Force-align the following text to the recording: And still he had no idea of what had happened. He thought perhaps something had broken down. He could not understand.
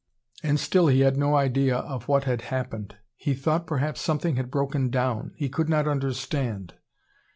And 0.41 0.59
still 0.59 0.87
he 0.87 1.01
had 1.01 1.15
no 1.15 1.35
idea 1.35 1.77
of 1.77 2.07
what 2.07 2.23
had 2.23 2.41
happened. 2.49 2.97
He 3.15 3.35
thought 3.35 3.67
perhaps 3.67 4.01
something 4.01 4.35
had 4.35 4.49
broken 4.49 4.89
down. 4.89 5.33
He 5.35 5.47
could 5.47 5.69
not 5.69 5.87
understand. 5.87 6.73